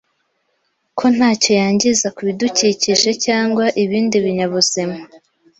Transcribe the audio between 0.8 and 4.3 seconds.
ko ntacyo yangiza ku bidukikije cyangwa ibindi